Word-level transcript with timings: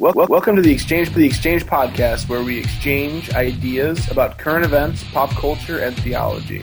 Wel- 0.00 0.12
wel- 0.14 0.28
welcome 0.28 0.54
to 0.54 0.62
the 0.62 0.70
Exchange 0.70 1.08
for 1.10 1.18
the 1.18 1.26
Exchange 1.26 1.66
podcast, 1.66 2.28
where 2.28 2.40
we 2.42 2.56
exchange 2.56 3.34
ideas 3.34 4.08
about 4.12 4.38
current 4.38 4.64
events, 4.64 5.02
pop 5.12 5.28
culture, 5.30 5.80
and 5.80 5.96
theology. 5.96 6.62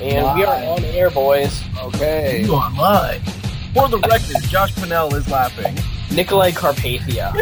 And 0.00 0.38
we 0.38 0.44
are 0.44 0.54
on 0.64 0.84
air, 0.84 1.10
boys. 1.10 1.60
Okay. 1.82 2.44
You 2.44 2.54
are 2.54 2.70
live. 2.76 3.20
For 3.74 3.88
the 3.88 3.98
record, 3.98 4.36
Josh 4.48 4.72
Pinnell 4.74 5.12
is 5.14 5.28
laughing. 5.28 5.74
Nicolae 6.10 6.52
Carpathia. 6.52 7.32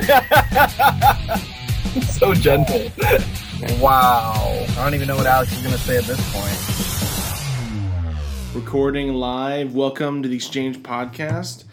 So 2.11 2.35
gentle. 2.35 2.91
wow. 3.81 4.35
I 4.71 4.75
don't 4.85 4.93
even 4.95 5.09
know 5.09 5.17
what 5.17 5.25
Alex 5.27 5.51
is 5.53 5.63
going 5.63 5.73
to 5.75 5.81
say 5.81 5.97
at 5.97 6.05
this 6.05 6.21
point. 6.35 6.59
recording 8.55 9.15
live. 9.15 9.75
Welcome 9.75 10.23
to 10.23 10.29
the 10.29 10.37
Exchange 10.37 10.81
Podcast. 10.83 11.65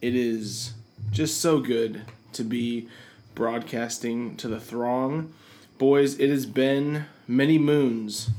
It 0.00 0.14
is 0.14 0.72
just 1.10 1.42
so 1.42 1.60
good 1.60 2.00
to 2.32 2.42
be 2.42 2.88
broadcasting 3.36 4.36
to 4.38 4.48
the 4.48 4.58
throng. 4.58 5.32
Boys, 5.78 6.18
it 6.18 6.30
has 6.30 6.46
been 6.46 7.04
many 7.28 7.58
moons 7.58 8.30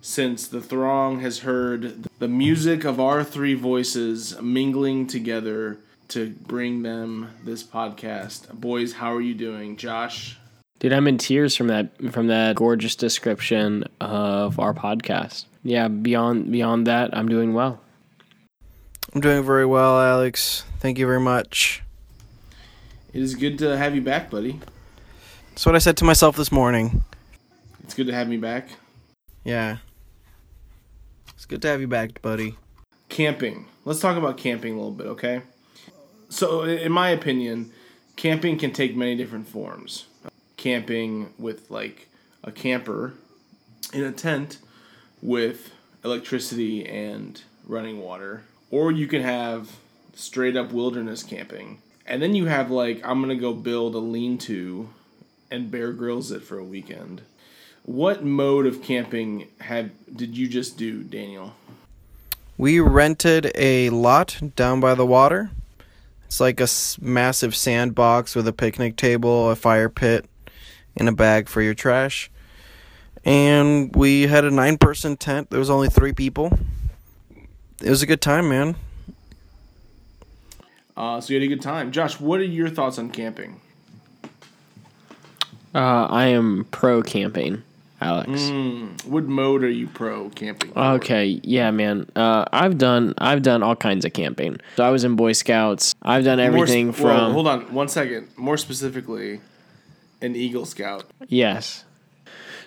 since 0.00 0.48
the 0.48 0.62
throng 0.62 1.20
has 1.20 1.40
heard 1.40 2.08
the 2.18 2.26
music 2.26 2.84
of 2.84 2.98
our 2.98 3.22
three 3.22 3.54
voices 3.54 4.40
mingling 4.40 5.06
together 5.06 5.78
to 6.08 6.30
bring 6.30 6.82
them 6.82 7.30
this 7.44 7.62
podcast. 7.62 8.50
Boys, 8.52 8.94
how 8.94 9.14
are 9.14 9.20
you 9.20 9.34
doing? 9.34 9.76
Josh? 9.76 10.38
Dude, 10.80 10.94
I'm 10.94 11.06
in 11.06 11.18
tears 11.18 11.54
from 11.54 11.68
that 11.68 11.90
from 12.10 12.28
that 12.28 12.56
gorgeous 12.56 12.96
description 12.96 13.84
of 14.00 14.58
our 14.58 14.72
podcast. 14.72 15.44
Yeah, 15.62 15.88
beyond 15.88 16.50
beyond 16.50 16.86
that, 16.86 17.14
I'm 17.16 17.28
doing 17.28 17.52
well. 17.52 17.80
I'm 19.14 19.20
doing 19.20 19.44
very 19.44 19.66
well, 19.66 20.00
Alex. 20.00 20.64
Thank 20.78 20.98
you 20.98 21.06
very 21.06 21.20
much. 21.20 21.82
It 23.12 23.22
is 23.22 23.34
good 23.34 23.58
to 23.58 23.76
have 23.76 23.94
you 23.94 24.00
back, 24.02 24.30
buddy. 24.30 24.60
That's 25.50 25.66
what 25.66 25.74
I 25.74 25.78
said 25.78 25.96
to 25.98 26.04
myself 26.04 26.36
this 26.36 26.52
morning. 26.52 27.02
It's 27.82 27.94
good 27.94 28.06
to 28.06 28.14
have 28.14 28.28
me 28.28 28.36
back. 28.36 28.68
Yeah. 29.44 29.78
It's 31.34 31.44
good 31.44 31.60
to 31.62 31.68
have 31.68 31.80
you 31.80 31.88
back, 31.88 32.22
buddy. 32.22 32.56
camping. 33.08 33.66
Let's 33.84 34.00
talk 34.00 34.16
about 34.16 34.36
camping 34.36 34.74
a 34.74 34.76
little 34.76 34.92
bit, 34.92 35.06
okay? 35.08 35.42
So, 36.28 36.62
in 36.62 36.92
my 36.92 37.10
opinion, 37.10 37.72
camping 38.16 38.56
can 38.58 38.72
take 38.72 38.94
many 38.94 39.16
different 39.16 39.48
forms. 39.48 40.06
Camping 40.56 41.32
with 41.38 41.70
like 41.70 42.08
a 42.44 42.52
camper 42.52 43.14
in 43.92 44.04
a 44.04 44.12
tent 44.12 44.58
with 45.20 45.72
electricity 46.04 46.86
and 46.86 47.42
running 47.66 47.98
water, 47.98 48.44
or 48.70 48.92
you 48.92 49.06
can 49.08 49.22
have 49.22 49.76
straight 50.14 50.56
up 50.56 50.72
wilderness 50.72 51.22
camping. 51.24 51.82
And 52.10 52.20
then 52.20 52.34
you 52.34 52.46
have 52.46 52.72
like 52.72 53.00
I'm 53.04 53.26
to 53.28 53.36
go 53.36 53.54
build 53.54 53.94
a 53.94 53.98
lean-to 53.98 54.88
and 55.48 55.70
Bear 55.70 55.92
Grylls 55.92 56.32
it 56.32 56.42
for 56.42 56.58
a 56.58 56.64
weekend. 56.64 57.22
What 57.84 58.24
mode 58.24 58.66
of 58.66 58.82
camping 58.82 59.46
have 59.60 59.90
did 60.14 60.36
you 60.36 60.48
just 60.48 60.76
do, 60.76 61.04
Daniel? 61.04 61.54
We 62.58 62.80
rented 62.80 63.52
a 63.54 63.90
lot 63.90 64.40
down 64.56 64.80
by 64.80 64.94
the 64.96 65.06
water. 65.06 65.52
It's 66.26 66.40
like 66.40 66.60
a 66.60 66.66
massive 67.00 67.54
sandbox 67.54 68.34
with 68.34 68.46
a 68.48 68.52
picnic 68.52 68.96
table, 68.96 69.48
a 69.48 69.54
fire 69.54 69.88
pit, 69.88 70.26
and 70.96 71.08
a 71.08 71.12
bag 71.12 71.48
for 71.48 71.62
your 71.62 71.74
trash. 71.74 72.28
And 73.24 73.94
we 73.94 74.22
had 74.22 74.44
a 74.44 74.50
nine 74.50 74.78
person 74.78 75.16
tent. 75.16 75.50
There 75.50 75.60
was 75.60 75.70
only 75.70 75.88
three 75.88 76.12
people. 76.12 76.58
It 77.80 77.88
was 77.88 78.02
a 78.02 78.06
good 78.06 78.20
time, 78.20 78.48
man. 78.48 78.74
Uh, 81.00 81.18
so 81.18 81.32
you 81.32 81.40
had 81.40 81.44
a 81.46 81.48
good 81.48 81.62
time. 81.62 81.92
Josh, 81.92 82.20
what 82.20 82.40
are 82.40 82.44
your 82.44 82.68
thoughts 82.68 82.98
on 82.98 83.08
camping? 83.08 83.58
Uh, 85.74 86.04
I 86.04 86.26
am 86.26 86.66
pro 86.72 87.00
camping, 87.00 87.62
Alex. 88.02 88.50
What 89.06 89.24
mode 89.24 89.64
are 89.64 89.70
you 89.70 89.86
pro 89.86 90.28
camping? 90.28 90.72
for? 90.72 90.78
Okay, 90.78 91.40
yeah, 91.42 91.70
man. 91.70 92.06
Uh, 92.14 92.44
I've 92.52 92.76
done 92.76 93.14
I've 93.16 93.40
done 93.40 93.62
all 93.62 93.76
kinds 93.76 94.04
of 94.04 94.12
camping. 94.12 94.60
So 94.76 94.84
I 94.84 94.90
was 94.90 95.04
in 95.04 95.16
Boy 95.16 95.32
Scouts. 95.32 95.94
I've 96.02 96.24
done 96.24 96.36
More 96.36 96.46
everything 96.46 96.88
well, 96.88 96.92
from 96.92 97.32
hold 97.32 97.46
on 97.46 97.72
one 97.72 97.88
second. 97.88 98.28
More 98.36 98.58
specifically, 98.58 99.40
an 100.20 100.36
Eagle 100.36 100.66
Scout. 100.66 101.04
Yes. 101.28 101.84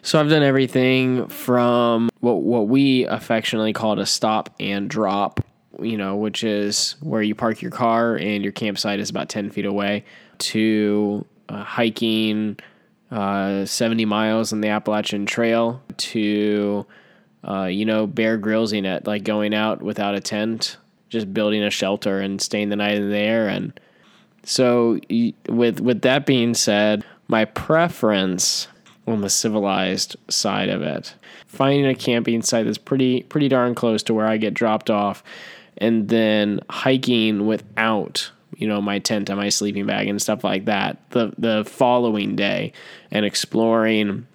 So 0.01 0.19
I've 0.19 0.29
done 0.29 0.41
everything 0.41 1.27
from 1.27 2.09
what 2.19 2.41
what 2.41 2.67
we 2.67 3.05
affectionately 3.05 3.73
called 3.73 3.99
a 3.99 4.07
stop 4.07 4.49
and 4.59 4.89
drop, 4.89 5.39
you 5.81 5.97
know, 5.97 6.15
which 6.15 6.43
is 6.43 6.95
where 7.01 7.21
you 7.21 7.35
park 7.35 7.61
your 7.61 7.71
car 7.71 8.15
and 8.15 8.43
your 8.43 8.51
campsite 8.53 8.99
is 8.99 9.09
about 9.09 9.29
ten 9.29 9.49
feet 9.49 9.65
away, 9.65 10.05
to 10.39 11.25
uh, 11.49 11.63
hiking 11.63 12.57
uh, 13.11 13.65
seventy 13.65 14.05
miles 14.05 14.53
on 14.53 14.61
the 14.61 14.69
Appalachian 14.69 15.25
Trail, 15.25 15.81
to 15.97 16.85
uh, 17.47 17.65
you 17.65 17.85
know 17.85 18.07
Bear 18.07 18.37
Gryllsing 18.37 18.85
it, 18.85 19.07
like 19.07 19.23
going 19.23 19.53
out 19.53 19.81
without 19.81 20.15
a 20.15 20.19
tent, 20.19 20.77
just 21.09 21.33
building 21.33 21.63
a 21.63 21.69
shelter 21.69 22.19
and 22.19 22.41
staying 22.41 22.69
the 22.69 22.75
night 22.75 22.95
in 22.95 23.09
there. 23.09 23.47
And 23.47 23.79
so 24.43 24.99
with 25.49 25.79
with 25.79 26.01
that 26.01 26.25
being 26.25 26.53
said, 26.53 27.05
my 27.27 27.45
preference 27.45 28.67
on 29.05 29.21
the 29.21 29.29
civilized 29.29 30.15
side 30.29 30.69
of 30.69 30.81
it, 30.81 31.13
finding 31.45 31.85
a 31.85 31.95
camping 31.95 32.41
site 32.41 32.65
that's 32.65 32.77
pretty 32.77 33.23
pretty 33.23 33.49
darn 33.49 33.75
close 33.75 34.01
to 34.03 34.13
where 34.13 34.27
I 34.27 34.37
get 34.37 34.53
dropped 34.53 34.89
off, 34.89 35.23
and 35.77 36.09
then 36.09 36.59
hiking 36.69 37.45
without 37.47 38.31
you 38.57 38.67
know 38.67 38.81
my 38.81 38.99
tent 38.99 39.29
and 39.29 39.39
my 39.39 39.49
sleeping 39.49 39.85
bag 39.85 40.07
and 40.07 40.21
stuff 40.21 40.43
like 40.43 40.65
that 40.65 40.97
the 41.11 41.33
the 41.37 41.65
following 41.65 42.35
day 42.35 42.71
and 43.11 43.25
exploring 43.25 44.27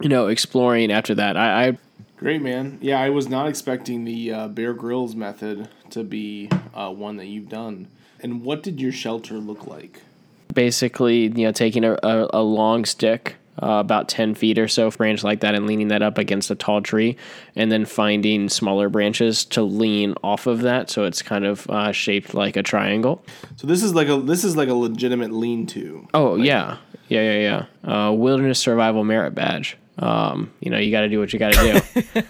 you 0.00 0.08
know 0.08 0.26
exploring 0.28 0.90
after 0.90 1.14
that 1.14 1.36
I, 1.36 1.68
I 1.68 1.78
Great 2.16 2.42
man. 2.42 2.78
Yeah, 2.80 3.00
I 3.00 3.10
was 3.10 3.28
not 3.28 3.46
expecting 3.46 4.04
the 4.04 4.32
uh, 4.32 4.48
Bear 4.48 4.74
Grylls 4.74 5.14
method 5.14 5.68
to 5.90 6.02
be 6.02 6.50
uh, 6.74 6.90
one 6.90 7.16
that 7.18 7.26
you've 7.26 7.48
done. 7.48 7.86
And 8.18 8.42
what 8.42 8.64
did 8.64 8.80
your 8.80 8.90
shelter 8.90 9.34
look 9.34 9.68
like? 9.68 10.02
basically 10.54 11.28
you 11.28 11.44
know 11.44 11.52
taking 11.52 11.84
a, 11.84 11.92
a, 12.02 12.28
a 12.34 12.42
long 12.42 12.84
stick 12.84 13.36
uh, 13.62 13.78
about 13.80 14.08
10 14.08 14.34
feet 14.34 14.58
or 14.58 14.68
so 14.68 14.90
branch 14.90 15.24
like 15.24 15.40
that 15.40 15.54
and 15.54 15.66
leaning 15.66 15.88
that 15.88 16.02
up 16.02 16.18
against 16.18 16.50
a 16.50 16.54
tall 16.54 16.80
tree 16.80 17.16
and 17.56 17.70
then 17.70 17.84
finding 17.84 18.48
smaller 18.48 18.88
branches 18.88 19.44
to 19.44 19.62
lean 19.62 20.14
off 20.22 20.46
of 20.46 20.62
that 20.62 20.90
so 20.90 21.04
it's 21.04 21.22
kind 21.22 21.44
of 21.44 21.68
uh, 21.70 21.92
shaped 21.92 22.34
like 22.34 22.56
a 22.56 22.62
triangle. 22.62 23.24
So 23.56 23.66
this 23.66 23.82
is 23.82 23.94
like 23.94 24.08
a 24.08 24.18
this 24.20 24.44
is 24.44 24.56
like 24.56 24.68
a 24.68 24.74
legitimate 24.74 25.32
lean-to. 25.32 26.08
oh 26.14 26.36
yeah. 26.36 26.76
Yeah 27.08 27.32
yeah 27.32 27.66
yeah. 27.84 28.06
Uh, 28.08 28.12
wilderness 28.12 28.58
survival 28.58 29.04
merit 29.04 29.34
badge. 29.34 29.76
Um, 29.98 30.52
you 30.60 30.70
know 30.70 30.78
you 30.78 30.90
got 30.92 31.00
to 31.00 31.08
do 31.08 31.18
what 31.18 31.32
you 31.32 31.38
got 31.38 31.54
to 31.54 31.82
do. 32.14 32.22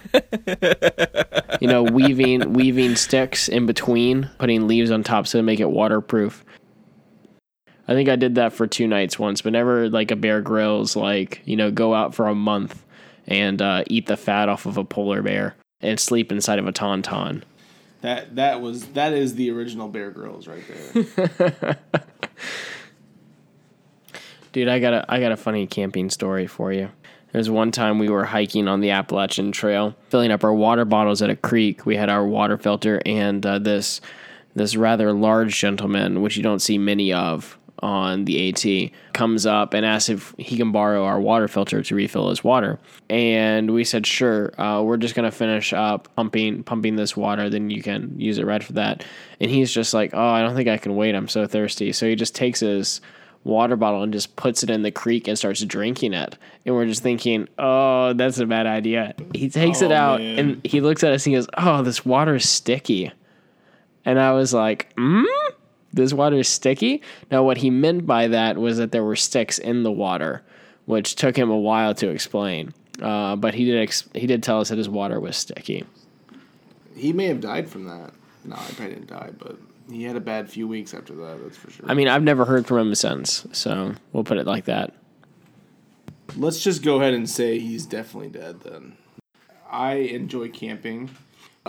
You 1.61 1.67
know 1.67 1.83
weaving 1.83 2.53
weaving 2.53 2.95
sticks 2.95 3.49
in 3.49 3.67
between 3.67 4.31
putting 4.39 4.69
leaves 4.69 4.91
on 4.93 5.03
top 5.03 5.27
so 5.27 5.41
to 5.41 5.43
make 5.43 5.59
it 5.59 5.69
waterproof 5.71 6.45
I 7.89 7.95
think 7.95 8.11
I 8.11 8.17
did 8.17 8.35
that 8.35 8.53
for 8.53 8.67
two 8.67 8.87
nights 8.87 9.19
once, 9.19 9.41
but 9.41 9.53
never 9.53 9.89
like 9.89 10.11
a 10.11 10.17
Bear 10.17 10.43
Grylls, 10.43 10.95
like, 10.95 11.41
you 11.47 11.57
know, 11.57 11.71
go 11.71 11.95
out 11.95 12.15
for 12.15 12.29
a 12.29 12.35
month 12.35 12.85
and 13.27 13.63
uh, 13.63 13.85
eat 13.87 14.07
the 14.07 14.17
fat 14.17 14.51
off 14.51 14.67
of 14.67 14.77
a 14.77 14.85
polar 14.85 15.23
bear 15.23 15.57
and 15.81 15.99
sleep 15.99 16.31
inside 16.31 16.59
of 16.59 16.67
a 16.67 16.73
tauntaun. 16.73 17.43
That 18.03 18.37
that 18.37 18.61
was 18.61 18.87
that 18.89 19.13
is 19.13 19.35
the 19.35 19.51
original 19.51 19.89
Bear 19.89 20.11
Grylls 20.11 20.47
right 20.47 20.63
there. 20.69 21.79
Dude, 24.53 24.69
I 24.69 24.79
got 24.79 24.95
a 24.95 25.05
I 25.09 25.19
got 25.19 25.33
a 25.33 25.37
funny 25.37 25.67
camping 25.67 26.11
story 26.11 26.47
for 26.47 26.73
you. 26.73 26.91
There's 27.33 27.51
one 27.51 27.73
time 27.73 27.99
we 27.99 28.09
were 28.09 28.25
hiking 28.25 28.69
on 28.69 28.81
the 28.81 28.91
Appalachian 28.91 29.51
Trail, 29.51 29.97
filling 30.11 30.31
up 30.31 30.45
our 30.45 30.55
water 30.55 30.85
bottles 30.85 31.21
at 31.23 31.29
a 31.29 31.37
creek. 31.37 31.85
We 31.85 31.97
had 31.97 32.09
our 32.09 32.25
water 32.25 32.57
filter 32.57 33.03
and 33.05 33.45
uh, 33.45 33.59
this 33.59 34.01
this 34.55 34.77
rather 34.77 35.13
large 35.13 35.59
gentleman, 35.59 36.23
which 36.23 36.37
you 36.37 36.43
don't 36.43 36.61
see 36.61 36.79
many 36.79 37.13
of 37.13 37.58
on 37.83 38.25
the 38.25 38.49
AT, 38.49 38.91
comes 39.15 39.47
up 39.47 39.75
and 39.75 39.85
asks 39.87 40.09
if 40.09 40.35
he 40.39 40.57
can 40.57 40.73
borrow 40.73 41.05
our 41.05 41.21
water 41.21 41.49
filter 41.49 41.83
to 41.83 41.95
refill 41.95 42.29
his 42.31 42.43
water. 42.45 42.79
And 43.11 43.71
we 43.73 43.85
said, 43.85 44.07
sure. 44.07 44.53
Uh, 44.61 44.83
we're 44.83 44.97
just 44.97 45.15
gonna 45.15 45.31
finish 45.31 45.73
up 45.73 46.09
pumping 46.17 46.63
pumping 46.65 46.97
this 46.97 47.17
water, 47.17 47.49
then 47.51 47.71
you 47.71 47.83
can 47.83 48.19
use 48.19 48.39
it 48.39 48.47
right 48.47 48.63
for 48.63 48.75
that. 48.75 49.05
And 49.41 49.51
he's 49.51 49.73
just 49.73 49.95
like, 49.95 50.11
oh, 50.15 50.29
I 50.29 50.43
don't 50.43 50.55
think 50.55 50.69
I 50.69 50.79
can 50.79 50.97
wait. 50.97 51.15
I'm 51.15 51.29
so 51.29 51.47
thirsty. 51.47 51.93
So 51.93 52.07
he 52.07 52.15
just 52.15 52.35
takes 52.35 52.61
his 52.61 53.01
water 53.45 53.77
bottle 53.77 54.03
and 54.03 54.13
just 54.13 54.35
puts 54.37 54.63
it 54.63 54.69
in 54.69 54.83
the 54.83 54.91
creek 54.91 55.27
and 55.29 55.39
starts 55.39 55.63
drinking 55.65 56.13
it. 56.13 56.37
And 56.67 56.75
we're 56.75 56.87
just 56.87 57.03
thinking, 57.03 57.49
oh, 57.59 58.13
that's 58.13 58.39
a 58.39 58.47
bad 58.47 58.67
idea. 58.67 59.15
He 59.33 59.49
takes 59.49 59.81
it 59.81 59.91
Oh, 59.93 59.95
out 59.95 60.21
man. 60.21 60.39
and 60.39 60.67
he 60.67 60.81
looks 60.81 61.03
at 61.05 61.13
us 61.13 61.25
and 61.25 61.35
he 61.35 61.39
goes, 61.39 61.49
oh, 61.57 61.83
this 61.83 62.05
water 62.05 62.35
is 62.35 62.49
sticky. 62.49 63.11
And 64.05 64.19
I 64.19 64.33
was 64.33 64.53
like, 64.53 64.93
hmm? 64.99 65.23
This 65.93 66.13
water 66.13 66.37
is 66.37 66.49
sticky? 66.49 67.03
Now, 67.31 67.43
what 67.43 67.57
he 67.59 67.71
meant 67.71 68.07
by 68.07 68.29
that 68.29 68.57
was 68.59 68.77
that 68.79 68.93
there 68.93 69.05
were 69.05 69.17
sticks 69.17 69.59
in 69.59 69.83
the 69.83 69.93
water, 69.93 70.43
which 70.87 71.15
took 71.17 71.37
him 71.37 71.51
a 71.51 71.57
while 71.59 71.95
to 71.95 72.09
explain. 72.09 72.75
Uh, 73.01 73.37
but 73.37 73.55
he 73.55 73.65
did 73.65 73.81
ex- 73.81 74.09
he 74.15 74.27
did 74.27 74.43
tell 74.43 74.61
us 74.61 74.69
that 74.71 74.79
his 74.79 74.89
water 74.89 75.19
was 75.21 75.37
sticky. 75.37 75.85
he 76.97 77.13
may 77.13 77.25
have 77.27 77.41
died 77.41 77.69
from 77.69 77.85
that. 77.85 78.13
No, 78.45 78.57
I 78.57 78.59
probably 78.77 78.95
didn't 78.95 79.07
die, 79.09 79.31
but 79.39 79.57
He 79.91 80.03
had 80.05 80.17
a 80.17 80.21
bad 80.21 80.51
few 80.51 80.67
weeks 80.69 80.93
after 80.95 81.15
that. 81.15 81.43
That's 81.43 81.57
for 81.57 81.71
sure. 81.71 81.87
I 81.89 81.95
mean, 81.95 82.09
I've 82.09 82.23
never 82.23 82.45
heard 82.45 82.67
from 82.67 82.89
him 82.89 82.95
since, 82.95 83.47
so 83.53 83.95
we'll 84.13 84.25
put 84.25 84.37
it 84.39 84.47
like 84.47 84.67
that. 84.67 84.95
Let's 86.37 86.63
just 86.63 86.83
go 86.83 87.01
ahead 87.01 87.15
and 87.15 87.29
say 87.29 87.59
he's 87.59 87.87
definitely 87.87 88.29
dead 88.31 88.61
then. 88.61 88.97
I 89.71 89.95
enjoy 89.95 90.49
camping. 90.51 91.11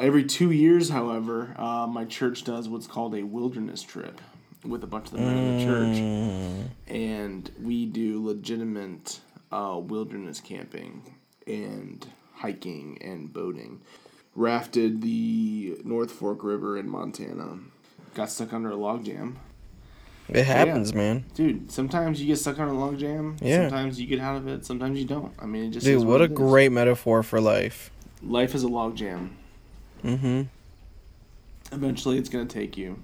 Every 0.02 0.24
two 0.24 0.52
years, 0.52 0.90
however, 0.90 1.54
uh, 1.58 1.88
my 1.88 2.06
church 2.06 2.44
does 2.44 2.70
what's 2.70 2.88
called 2.88 3.16
a 3.16 3.24
wilderness 3.24 3.82
trip 3.82 4.22
with 4.64 4.84
a 4.84 4.88
bunch 4.88 5.08
of 5.08 5.12
the 5.14 5.20
men 5.20 5.38
in 5.38 5.58
the 5.58 5.66
church. 5.66 6.72
And 6.88 7.52
we 7.62 7.86
do 7.86 8.26
legitimate 8.26 9.20
uh, 9.52 9.80
wilderness 9.82 10.40
camping 10.40 11.16
and 11.48 12.06
hiking 12.34 12.98
and 13.02 13.32
boating. 13.32 13.82
Rafted 14.36 15.02
the 15.02 15.78
North 15.84 16.12
Fork 16.12 16.44
River 16.44 16.78
in 16.78 16.90
Montana. 16.90 17.60
Got 18.14 18.30
stuck 18.30 18.54
under 18.54 18.70
a 18.70 18.76
log 18.76 19.06
jam. 19.06 19.40
It 20.30 20.46
happens, 20.46 20.94
man. 20.94 21.26
Dude, 21.34 21.72
sometimes 21.72 22.22
you 22.22 22.28
get 22.28 22.38
stuck 22.38 22.60
under 22.60 22.74
a 22.74 22.78
log 22.78 23.00
jam. 23.00 23.38
Yeah. 23.42 23.62
Sometimes 23.62 24.00
you 24.00 24.06
get 24.06 24.20
out 24.20 24.38
of 24.38 24.48
it. 24.48 24.66
Sometimes 24.66 25.00
you 25.00 25.06
don't. 25.06 25.34
I 25.40 25.48
mean, 25.48 25.66
it 25.66 25.70
just 25.72 25.86
Dude, 25.86 25.98
is 25.98 26.06
what 26.06 26.22
a 26.22 26.28
great 26.28 26.72
metaphor 26.72 27.24
for 27.24 27.42
life. 27.42 27.92
life 28.22 28.54
is 28.54 28.62
a 28.62 28.68
log 28.68 28.96
jam. 28.96 29.36
Mm-hmm. 30.04 30.42
Eventually, 31.72 32.18
it's 32.18 32.30
gonna 32.30 32.46
take 32.46 32.78
you. 32.78 33.02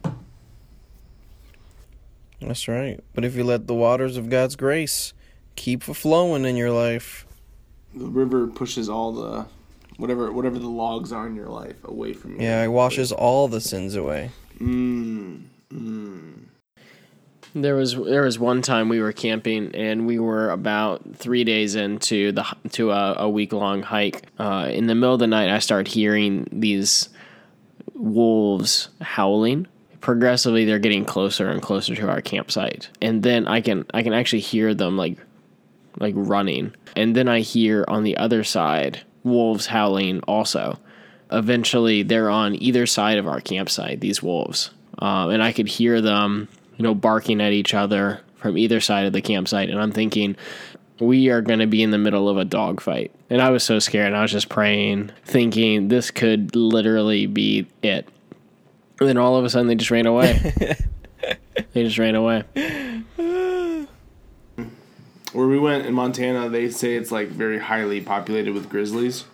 That's 2.41 2.67
right. 2.67 2.99
But 3.13 3.23
if 3.25 3.35
you 3.35 3.43
let 3.43 3.67
the 3.67 3.73
waters 3.73 4.17
of 4.17 4.29
God's 4.29 4.55
grace 4.55 5.13
keep 5.55 5.83
flowing 5.83 6.45
in 6.45 6.55
your 6.55 6.71
life, 6.71 7.25
The 7.95 8.05
river 8.05 8.47
pushes 8.47 8.89
all 8.89 9.11
the 9.13 9.45
whatever 9.97 10.31
whatever 10.31 10.59
the 10.59 10.67
logs 10.69 11.11
are 11.13 11.25
in 11.27 11.35
your 11.35 11.47
life 11.47 11.77
away 11.85 12.13
from 12.13 12.35
you. 12.35 12.41
yeah, 12.41 12.63
it 12.63 12.67
washes 12.67 13.11
all 13.11 13.47
the 13.47 13.61
sins 13.61 13.95
away. 13.95 14.31
Mm, 14.59 15.43
mm. 15.71 16.33
There 17.55 17.75
was 17.75 17.95
there 17.95 18.23
was 18.23 18.37
one 18.37 18.61
time 18.61 18.89
we 18.89 18.99
were 18.99 19.13
camping 19.13 19.73
and 19.73 20.05
we 20.05 20.19
were 20.19 20.49
about 20.49 21.15
three 21.15 21.45
days 21.45 21.75
into 21.75 22.33
the 22.33 22.45
to 22.71 22.91
a, 22.91 23.15
a 23.19 23.29
week 23.29 23.53
long 23.53 23.81
hike. 23.81 24.23
Uh, 24.37 24.69
in 24.69 24.87
the 24.87 24.95
middle 24.95 25.13
of 25.13 25.21
the 25.21 25.27
night, 25.27 25.49
I 25.49 25.59
started 25.59 25.87
hearing 25.91 26.49
these 26.51 27.07
wolves 27.93 28.89
howling. 29.01 29.67
Progressively, 30.01 30.65
they're 30.65 30.79
getting 30.79 31.05
closer 31.05 31.49
and 31.49 31.61
closer 31.61 31.95
to 31.95 32.09
our 32.09 32.21
campsite, 32.21 32.89
and 33.01 33.23
then 33.23 33.47
I 33.47 33.61
can 33.61 33.85
I 33.93 34.03
can 34.03 34.11
actually 34.11 34.41
hear 34.41 34.73
them 34.73 34.97
like 34.97 35.17
like 35.97 36.13
running, 36.17 36.75
and 36.97 37.15
then 37.15 37.29
I 37.29 37.39
hear 37.39 37.85
on 37.87 38.03
the 38.03 38.17
other 38.17 38.43
side 38.43 39.03
wolves 39.23 39.67
howling 39.67 40.19
also. 40.27 40.77
Eventually, 41.31 42.03
they're 42.03 42.29
on 42.29 42.61
either 42.61 42.85
side 42.85 43.17
of 43.17 43.27
our 43.27 43.39
campsite. 43.39 44.01
These 44.01 44.21
wolves, 44.21 44.71
um, 44.99 45.31
and 45.31 45.41
I 45.41 45.53
could 45.53 45.67
hear 45.67 46.01
them, 46.01 46.49
you 46.77 46.83
know, 46.83 46.93
barking 46.93 47.41
at 47.41 47.53
each 47.53 47.73
other 47.73 48.21
from 48.35 48.57
either 48.57 48.79
side 48.79 49.05
of 49.05 49.13
the 49.13 49.21
campsite. 49.21 49.69
And 49.69 49.79
I'm 49.79 49.91
thinking, 49.91 50.35
we 50.99 51.29
are 51.29 51.41
going 51.41 51.59
to 51.59 51.67
be 51.67 51.83
in 51.83 51.91
the 51.91 51.97
middle 51.97 52.29
of 52.29 52.37
a 52.37 52.45
dogfight. 52.45 53.11
And 53.29 53.41
I 53.41 53.49
was 53.49 53.63
so 53.63 53.79
scared. 53.79 54.07
And 54.07 54.15
I 54.15 54.21
was 54.21 54.31
just 54.31 54.49
praying, 54.49 55.11
thinking 55.25 55.87
this 55.87 56.11
could 56.11 56.55
literally 56.55 57.25
be 57.27 57.67
it. 57.81 58.07
And 58.99 59.09
then 59.09 59.17
all 59.17 59.35
of 59.35 59.43
a 59.43 59.49
sudden, 59.49 59.67
they 59.67 59.75
just 59.75 59.91
ran 59.91 60.05
away. 60.05 60.53
they 61.73 61.83
just 61.83 61.97
ran 61.97 62.15
away. 62.15 62.43
Where 65.33 65.47
we 65.47 65.59
went 65.59 65.85
in 65.85 65.93
Montana, 65.93 66.47
they 66.47 66.69
say 66.69 66.95
it's 66.95 67.11
like 67.11 67.27
very 67.27 67.59
highly 67.59 67.99
populated 67.99 68.53
with 68.53 68.69
grizzlies. 68.69 69.25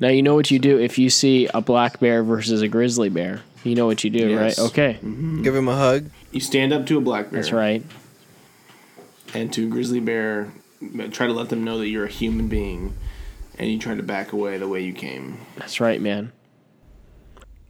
Now 0.00 0.08
you 0.08 0.22
know 0.22 0.34
what 0.34 0.50
you 0.50 0.58
do 0.58 0.78
if 0.78 0.96
you 0.96 1.10
see 1.10 1.48
a 1.52 1.60
black 1.60 2.00
bear 2.00 2.22
versus 2.22 2.62
a 2.62 2.68
grizzly 2.68 3.08
bear. 3.10 3.42
You 3.68 3.74
know 3.76 3.86
what 3.86 4.02
you 4.04 4.10
do, 4.10 4.28
Yes. 4.28 4.58
right? 4.58 4.66
Okay, 4.70 4.94
mm-hmm. 4.94 5.42
Give 5.42 5.54
him 5.54 5.68
a 5.68 5.76
hug. 5.76 6.10
You 6.32 6.40
stand 6.40 6.72
up 6.72 6.86
to 6.86 6.98
a 6.98 7.00
black 7.00 7.30
bear. 7.30 7.40
that's 7.40 7.52
right. 7.52 7.82
And 9.34 9.52
to 9.52 9.64
a 9.66 9.68
grizzly 9.68 10.00
bear, 10.00 10.50
try 11.10 11.26
to 11.26 11.32
let 11.32 11.48
them 11.50 11.64
know 11.64 11.78
that 11.78 11.88
you're 11.88 12.06
a 12.06 12.10
human 12.10 12.48
being, 12.48 12.94
and 13.58 13.70
you 13.70 13.78
try 13.78 13.94
to 13.94 14.02
back 14.02 14.32
away 14.32 14.56
the 14.58 14.68
way 14.68 14.82
you 14.82 14.92
came. 14.92 15.38
That's 15.56 15.80
right, 15.80 16.00
man. 16.00 16.32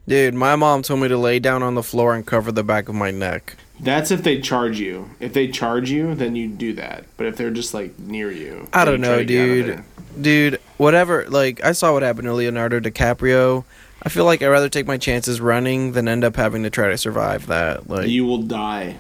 Dude, 0.07 0.35
my 0.35 0.57
mom 0.57 0.83
told 0.83 1.01
me 1.01 1.09
to 1.09 1.19
lay 1.19 1.39
down 1.39 1.63
on 1.63 1.75
the 1.75 1.83
floor 1.83 2.15
and 2.15 2.25
cover 2.27 2.51
the 2.51 2.63
back 2.65 2.89
of 2.89 2.95
my 2.95 3.11
neck. 3.11 3.57
That's 3.81 4.11
if 4.11 4.23
they 4.23 4.41
charge 4.41 4.81
you. 4.81 5.11
If 5.21 5.35
they 5.35 5.49
charge 5.49 5.91
you, 5.91 6.15
then 6.15 6.35
you 6.35 6.49
do 6.49 6.73
that. 6.75 7.05
But 7.17 7.27
if 7.27 7.37
they're 7.37 7.51
just 7.51 7.75
like 7.75 7.99
near 7.99 8.31
you, 8.31 8.69
I 8.73 8.85
then 8.85 9.01
don't 9.01 9.01
you 9.01 9.05
try 9.07 9.13
know, 9.13 9.19
to 9.19 9.25
get 9.25 9.41
out 9.41 9.49
of 9.49 9.55
dude. 9.67 9.67
there. 9.67 9.85
Dude, 10.21 10.61
whatever. 10.79 11.27
Like, 11.29 11.63
I 11.63 11.73
saw 11.73 11.93
what 11.93 12.03
happened 12.03 12.25
to 12.27 12.33
Leonardo 12.35 12.81
DiCaprio. 12.81 13.65
I 14.03 14.09
feel 14.09 14.25
like 14.25 14.43
I'd 14.43 14.49
rather 14.49 14.69
take 14.69 14.87
my 14.87 14.97
chances 14.97 15.41
running 15.41 15.93
than 15.93 16.07
end 16.09 16.25
up 16.25 16.37
having 16.37 16.63
to 16.63 16.71
try 16.71 16.89
to 16.89 16.99
survive 16.99 17.47
that. 17.47 17.89
Like, 17.89 18.09
You 18.09 18.25
will 18.25 18.43
die. 18.43 18.97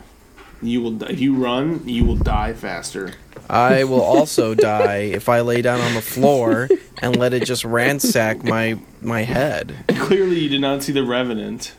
You 0.61 0.83
will. 0.83 0.91
Die. 0.93 1.07
If 1.11 1.21
you 1.21 1.37
run, 1.37 1.89
you 1.89 2.05
will 2.05 2.17
die 2.17 2.53
faster. 2.53 3.13
I 3.49 3.85
will 3.85 4.03
also 4.03 4.55
die 4.55 5.11
if 5.13 5.29
I 5.29 5.41
lay 5.41 5.63
down 5.63 5.81
on 5.81 5.95
the 5.95 6.01
floor 6.01 6.69
and 7.01 7.17
let 7.17 7.33
it 7.33 7.45
just 7.45 7.65
ransack 7.65 8.43
my 8.43 8.79
my 9.01 9.23
head. 9.23 9.77
Clearly, 9.89 10.41
you 10.41 10.49
did 10.49 10.61
not 10.61 10.83
see 10.83 10.93
the 10.93 11.05
Revenant. 11.05 11.75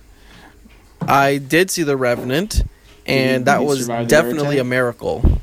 I 1.02 1.38
did 1.38 1.72
see 1.72 1.84
the 1.84 1.98
Revenant, 1.98 2.64
and 3.06 3.42
Did 3.42 3.46
that 3.46 3.60
he 3.60 3.66
was 3.66 3.82
survive 3.82 4.08
the 4.08 4.16
air 4.16 4.24
definitely 4.24 4.58
a 4.60 4.64
miracle. 4.64 5.42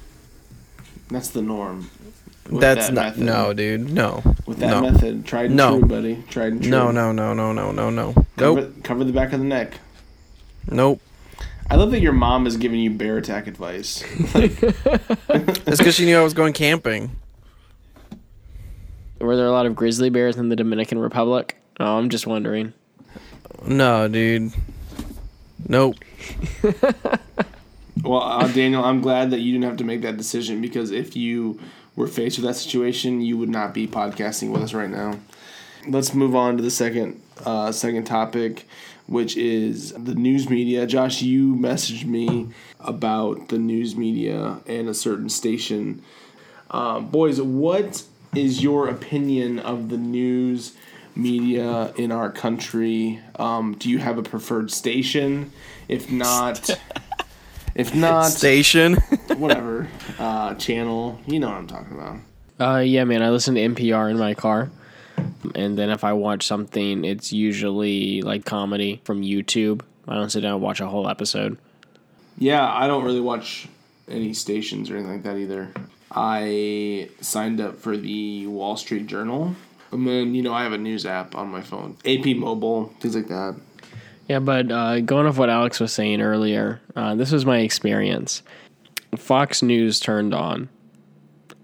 That's 1.10 1.28
the 1.28 1.42
norm. 1.42 1.90
With 2.50 2.60
That's 2.60 2.86
that 2.86 2.94
not 2.94 3.04
method. 3.18 3.22
no, 3.24 3.52
dude. 3.52 3.90
No. 3.92 4.22
With 4.46 4.58
that 4.58 4.70
no. 4.70 4.80
method, 4.90 5.26
tried 5.26 5.46
and 5.46 5.56
No. 5.56 5.78
true, 5.80 5.88
buddy. 5.88 6.22
Tried 6.30 6.52
and 6.52 6.62
true. 6.62 6.70
No, 6.70 6.90
no, 6.90 7.10
no, 7.12 7.34
no, 7.34 7.52
no, 7.52 7.72
no, 7.72 7.90
no. 7.90 8.12
Cover, 8.36 8.60
Nope. 8.62 8.72
cover 8.84 9.04
the 9.04 9.12
back 9.12 9.32
of 9.32 9.40
the 9.40 9.46
neck. 9.46 9.80
Nope. 10.70 11.00
I 11.68 11.74
love 11.74 11.90
that 11.90 12.00
your 12.00 12.12
mom 12.12 12.46
is 12.46 12.56
giving 12.56 12.78
you 12.78 12.90
bear 12.90 13.16
attack 13.16 13.46
advice. 13.48 14.04
It's 14.34 14.58
because 15.78 15.94
she 15.96 16.04
knew 16.04 16.16
I 16.18 16.22
was 16.22 16.34
going 16.34 16.52
camping. 16.52 17.10
Were 19.20 19.36
there 19.36 19.46
a 19.46 19.50
lot 19.50 19.66
of 19.66 19.74
grizzly 19.74 20.10
bears 20.10 20.36
in 20.36 20.48
the 20.48 20.56
Dominican 20.56 20.98
Republic? 20.98 21.56
Oh, 21.80 21.98
I'm 21.98 22.10
just 22.10 22.26
wondering. 22.26 22.72
No, 23.64 24.06
dude. 24.06 24.52
Nope. 25.68 25.96
well, 28.06 28.22
uh, 28.22 28.46
Daniel, 28.52 28.84
I'm 28.84 29.00
glad 29.00 29.30
that 29.30 29.40
you 29.40 29.52
didn't 29.52 29.64
have 29.64 29.76
to 29.78 29.84
make 29.84 30.02
that 30.02 30.16
decision 30.16 30.60
because 30.60 30.90
if 30.90 31.16
you 31.16 31.60
were 31.94 32.06
faced 32.06 32.38
with 32.38 32.46
that 32.46 32.54
situation, 32.54 33.20
you 33.20 33.36
would 33.38 33.48
not 33.48 33.74
be 33.74 33.86
podcasting 33.86 34.52
with 34.52 34.62
us 34.62 34.74
right 34.74 34.90
now. 34.90 35.18
Let's 35.88 36.14
move 36.14 36.34
on 36.34 36.56
to 36.56 36.62
the 36.62 36.70
second 36.70 37.20
uh, 37.44 37.70
second 37.72 38.04
topic, 38.04 38.66
which 39.06 39.36
is 39.36 39.92
the 39.92 40.14
news 40.14 40.48
media. 40.48 40.86
Josh, 40.86 41.22
you 41.22 41.54
messaged 41.54 42.04
me 42.06 42.48
about 42.80 43.48
the 43.48 43.58
news 43.58 43.96
media 43.96 44.58
and 44.66 44.88
a 44.88 44.94
certain 44.94 45.28
station. 45.28 46.02
Uh, 46.70 47.00
boys, 47.00 47.40
what 47.40 48.02
is 48.34 48.62
your 48.62 48.88
opinion 48.88 49.58
of 49.58 49.88
the 49.88 49.96
news 49.96 50.76
media 51.14 51.92
in 51.96 52.10
our 52.12 52.30
country? 52.30 53.20
Um, 53.36 53.74
do 53.78 53.88
you 53.88 53.98
have 53.98 54.18
a 54.18 54.22
preferred 54.22 54.70
station? 54.70 55.52
If 55.88 56.10
not, 56.10 56.68
if 57.76 57.94
not, 57.94 58.24
Station. 58.24 58.94
whatever 59.36 59.88
uh, 60.18 60.54
channel. 60.54 61.20
You 61.26 61.40
know 61.40 61.48
what 61.48 61.56
I'm 61.56 61.66
talking 61.66 61.92
about. 61.92 62.16
Uh, 62.58 62.80
yeah, 62.80 63.04
man. 63.04 63.22
I 63.22 63.30
listen 63.30 63.54
to 63.54 63.60
NPR 63.60 64.10
in 64.10 64.18
my 64.18 64.34
car, 64.34 64.70
and 65.54 65.78
then 65.78 65.90
if 65.90 66.04
I 66.04 66.12
watch 66.14 66.46
something, 66.46 67.04
it's 67.04 67.32
usually 67.32 68.22
like 68.22 68.44
comedy 68.44 69.00
from 69.04 69.22
YouTube. 69.22 69.82
I 70.08 70.14
don't 70.14 70.30
sit 70.30 70.40
down 70.40 70.54
and 70.54 70.62
watch 70.62 70.80
a 70.80 70.86
whole 70.86 71.08
episode. 71.08 71.58
Yeah, 72.38 72.66
I 72.66 72.86
don't 72.86 73.04
really 73.04 73.20
watch 73.20 73.68
any 74.08 74.34
stations 74.34 74.90
or 74.90 74.96
anything 74.96 75.12
like 75.12 75.22
that 75.24 75.36
either. 75.36 75.72
I 76.10 77.10
signed 77.20 77.60
up 77.60 77.76
for 77.78 77.96
the 77.96 78.46
Wall 78.46 78.76
Street 78.76 79.06
Journal. 79.06 79.54
And 79.92 80.06
then, 80.06 80.34
you 80.34 80.42
know, 80.42 80.52
I 80.52 80.62
have 80.62 80.72
a 80.72 80.78
news 80.78 81.06
app 81.06 81.34
on 81.34 81.48
my 81.48 81.60
phone. 81.60 81.96
AP 82.04 82.36
Mobile, 82.36 82.92
things 83.00 83.14
like 83.14 83.28
that. 83.28 83.56
Yeah, 84.28 84.40
but 84.40 84.70
uh, 84.72 85.00
going 85.00 85.26
off 85.26 85.38
what 85.38 85.50
Alex 85.50 85.78
was 85.78 85.92
saying 85.92 86.20
earlier, 86.20 86.80
uh, 86.96 87.14
this 87.14 87.30
was 87.30 87.46
my 87.46 87.58
experience. 87.58 88.42
Fox 89.16 89.62
News 89.62 90.00
turned 90.00 90.34
on, 90.34 90.68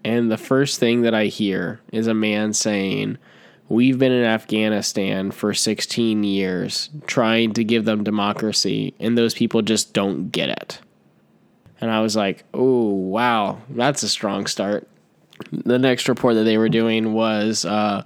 and 0.04 0.30
the 0.30 0.38
first 0.38 0.78
thing 0.78 1.02
that 1.02 1.14
I 1.14 1.26
hear 1.26 1.80
is 1.92 2.06
a 2.06 2.14
man 2.14 2.52
saying, 2.52 3.18
We've 3.68 3.98
been 3.98 4.12
in 4.12 4.24
Afghanistan 4.24 5.30
for 5.30 5.54
16 5.54 6.24
years 6.24 6.90
trying 7.06 7.54
to 7.54 7.64
give 7.64 7.84
them 7.84 8.04
democracy, 8.04 8.94
and 9.00 9.16
those 9.16 9.34
people 9.34 9.62
just 9.62 9.94
don't 9.94 10.30
get 10.30 10.50
it. 10.50 10.80
And 11.80 11.90
I 11.90 12.00
was 12.00 12.14
like, 12.14 12.44
oh, 12.54 12.90
wow, 12.90 13.60
that's 13.70 14.02
a 14.02 14.08
strong 14.08 14.46
start. 14.46 14.86
The 15.50 15.78
next 15.78 16.08
report 16.08 16.34
that 16.34 16.44
they 16.44 16.58
were 16.58 16.68
doing 16.68 17.12
was 17.12 17.64
uh, 17.64 18.04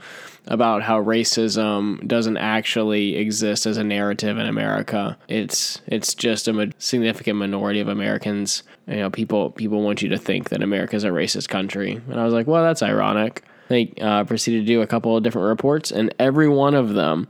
about 0.49 0.83
how 0.83 1.03
racism 1.03 2.07
doesn't 2.07 2.37
actually 2.37 3.17
exist 3.17 3.67
as 3.67 3.77
a 3.77 3.85
narrative 3.85 4.39
in 4.39 4.47
America. 4.47 5.17
It's 5.29 5.81
it's 5.87 6.15
just 6.15 6.49
a 6.49 6.73
significant 6.79 7.39
minority 7.39 7.81
of 7.81 7.89
Americans. 7.89 8.63
You 8.87 8.97
know, 8.97 9.11
people 9.11 9.51
people 9.51 9.83
want 9.83 10.03
you 10.03 10.09
to 10.11 10.19
think 10.19 10.51
that 10.51 10.63
America 10.63 10.97
is 10.97 11.05
a 11.05 11.09
racist 11.09 11.49
country, 11.49 12.01
and 12.09 12.21
I 12.21 12.25
was 12.25 12.35
like, 12.35 12.47
well, 12.47 12.63
that's 12.63 12.83
ironic. 12.83 13.43
They 13.69 13.93
uh, 14.01 14.25
proceeded 14.25 14.61
to 14.61 14.67
do 14.67 14.83
a 14.83 14.87
couple 14.87 15.17
of 15.17 15.25
different 15.25 15.49
reports, 15.49 15.91
and 15.91 16.15
every 16.19 16.49
one 16.49 16.75
of 16.75 16.95
them, 16.95 17.29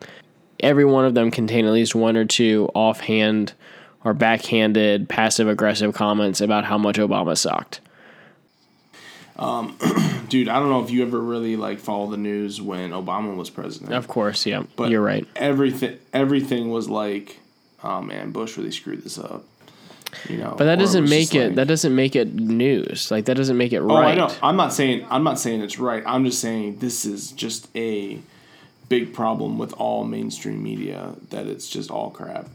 every 0.61 0.85
one 0.85 1.07
of 1.07 1.15
them 1.15 1.31
contained 1.31 1.67
at 1.67 1.73
least 1.73 1.95
one 1.95 2.17
or 2.17 2.27
two 2.27 2.69
offhand 2.75 3.55
or 4.05 4.13
backhanded, 4.13 5.09
passive 5.09 5.49
aggressive 5.49 5.95
comments 5.95 6.41
about 6.41 6.65
how 6.65 6.77
much 6.79 6.97
Obama 6.97 7.37
sucked. 7.37 7.81
Um, 9.39 9.77
dude, 10.29 10.49
I 10.49 10.59
don't 10.59 10.71
know 10.71 10.83
if 10.83 10.91
you 10.91 11.03
ever 11.03 11.21
really 11.21 11.57
like 11.57 11.79
follow 11.79 12.11
the 12.11 12.17
news 12.17 12.61
when 12.61 12.91
Obama 12.91 13.37
was 13.37 13.51
president. 13.51 13.93
Of 13.93 14.09
course, 14.09 14.47
yeah, 14.47 14.63
But 14.77 14.91
you're 14.91 15.03
right. 15.03 15.27
Everything 15.37 15.99
everything 16.13 16.71
was 16.71 16.89
like, 16.89 17.39
oh 17.85 18.01
man, 18.03 18.31
Bush 18.31 18.57
really 18.57 18.73
screwed 18.73 19.03
this 19.03 19.19
up. 19.19 19.45
You 20.31 20.39
know, 20.39 20.55
But 20.57 20.65
that 20.65 20.79
doesn't 20.79 21.09
make 21.11 21.35
it. 21.35 21.49
like- 21.49 21.55
that 21.57 21.69
doesn't 21.69 21.95
make 21.95 22.17
it 22.17 22.33
news. 22.35 23.11
Like 23.11 23.27
that 23.27 23.37
doesn't 23.37 23.59
make 23.59 23.73
it 23.75 23.81
Oh, 23.81 23.87
right. 23.87 24.13
I 24.13 24.15
know. 24.15 24.35
I'm 24.43 24.57
not 24.57 24.73
saying 24.73 25.07
I'm 25.11 25.23
not 25.25 25.39
saying 25.39 25.61
it's 25.61 25.79
right. 25.79 26.03
I'm 26.07 26.25
just 26.25 26.41
saying 26.41 26.79
this 26.79 27.05
is 27.05 27.33
just 27.33 27.69
a 27.77 28.19
big 28.89 29.13
problem 29.13 29.59
with 29.59 29.75
all 29.75 30.05
mainstream 30.05 30.63
media 30.63 31.13
that 31.31 31.47
it's 31.47 31.69
just 31.69 31.91
all 31.91 32.11
crap. 32.11 32.49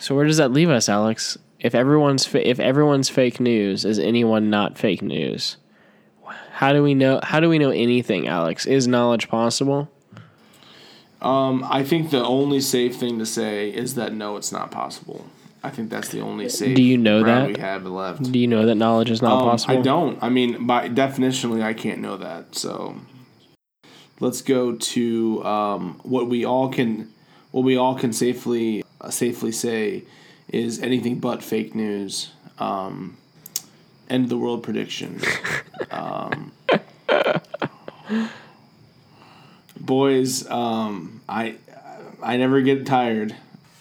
So 0.00 0.16
where 0.16 0.24
does 0.26 0.38
that 0.38 0.50
leave 0.50 0.70
us, 0.70 0.88
Alex? 0.88 1.38
If 1.60 1.74
everyone's 1.74 2.26
fa- 2.26 2.46
if 2.48 2.58
everyone's 2.58 3.08
fake 3.08 3.38
news, 3.38 3.84
is 3.84 3.98
anyone 4.00 4.50
not 4.50 4.76
fake 4.76 5.00
news? 5.02 5.56
How 6.54 6.72
do 6.72 6.84
we 6.84 6.94
know? 6.94 7.18
How 7.20 7.40
do 7.40 7.48
we 7.48 7.58
know 7.58 7.70
anything, 7.70 8.28
Alex? 8.28 8.64
Is 8.64 8.86
knowledge 8.86 9.28
possible? 9.28 9.90
Um, 11.20 11.66
I 11.68 11.82
think 11.82 12.10
the 12.10 12.22
only 12.24 12.60
safe 12.60 12.94
thing 12.96 13.18
to 13.18 13.26
say 13.26 13.70
is 13.70 13.96
that 13.96 14.12
no, 14.12 14.36
it's 14.36 14.52
not 14.52 14.70
possible. 14.70 15.26
I 15.64 15.70
think 15.70 15.90
that's 15.90 16.10
the 16.10 16.20
only 16.20 16.48
safe. 16.48 16.76
Do 16.76 16.82
you 16.82 16.96
know 16.96 17.24
that? 17.24 17.48
we 17.48 17.60
have 17.60 17.84
left? 17.86 18.30
Do 18.30 18.38
you 18.38 18.46
know 18.46 18.66
that 18.66 18.76
knowledge 18.76 19.10
is 19.10 19.20
not 19.20 19.40
Um, 19.42 19.48
possible? 19.48 19.78
I 19.78 19.82
don't. 19.82 20.22
I 20.22 20.28
mean, 20.28 20.64
by 20.64 20.88
definitionally, 20.88 21.60
I 21.62 21.74
can't 21.74 22.00
know 22.00 22.16
that. 22.18 22.54
So 22.54 22.96
let's 24.20 24.40
go 24.40 24.76
to 24.76 25.44
um, 25.44 26.00
what 26.04 26.28
we 26.28 26.44
all 26.44 26.68
can. 26.68 27.10
What 27.50 27.64
we 27.64 27.76
all 27.76 27.96
can 27.96 28.12
safely 28.12 28.84
uh, 29.00 29.10
safely 29.10 29.50
say 29.50 30.04
is 30.48 30.80
anything 30.80 31.18
but 31.18 31.42
fake 31.42 31.74
news. 31.74 32.30
Um, 32.60 33.16
end 34.08 34.24
of 34.24 34.30
the 34.30 34.38
world 34.38 34.62
prediction. 34.62 35.20
um, 35.90 36.52
boys, 39.80 40.48
um, 40.50 41.20
I 41.28 41.56
I 42.22 42.36
never 42.36 42.60
get 42.60 42.86
tired 42.86 43.36